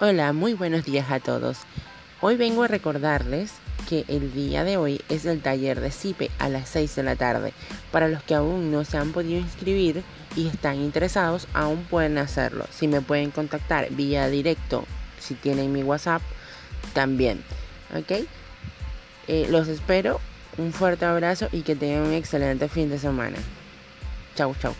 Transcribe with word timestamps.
Hola, 0.00 0.32
muy 0.32 0.54
buenos 0.54 0.84
días 0.84 1.10
a 1.10 1.20
todos. 1.20 1.58
Hoy 2.20 2.36
vengo 2.36 2.64
a 2.64 2.68
recordarles 2.68 3.52
que 3.88 4.04
el 4.08 4.32
día 4.32 4.64
de 4.64 4.76
hoy 4.76 5.00
es 5.08 5.26
el 5.26 5.40
taller 5.40 5.80
de 5.80 5.90
CIPE 5.90 6.30
a 6.38 6.48
las 6.48 6.68
6 6.70 6.96
de 6.96 7.02
la 7.02 7.14
tarde. 7.14 7.52
Para 7.92 8.08
los 8.08 8.22
que 8.22 8.34
aún 8.34 8.72
no 8.72 8.84
se 8.84 8.96
han 8.96 9.12
podido 9.12 9.38
inscribir 9.38 10.02
y 10.34 10.48
están 10.48 10.76
interesados, 10.76 11.46
aún 11.52 11.84
pueden 11.84 12.18
hacerlo. 12.18 12.66
Si 12.72 12.88
me 12.88 13.00
pueden 13.00 13.30
contactar 13.30 13.90
vía 13.90 14.28
directo, 14.28 14.84
si 15.20 15.34
tienen 15.34 15.72
mi 15.72 15.84
WhatsApp, 15.84 16.22
también. 16.94 17.44
¿Ok? 17.96 18.26
Eh, 19.28 19.46
los 19.50 19.68
espero. 19.68 20.20
Un 20.58 20.72
fuerte 20.72 21.04
abrazo 21.04 21.48
y 21.52 21.62
que 21.62 21.76
tengan 21.76 22.02
un 22.02 22.12
excelente 22.12 22.68
fin 22.68 22.90
de 22.90 22.98
semana. 22.98 23.38
Chau, 24.34 24.54
chau. 24.60 24.74